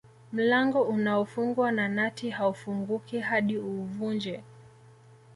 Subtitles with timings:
[0.31, 4.43] Mlango unaofungwa na nati haufunguki hadi uuvunje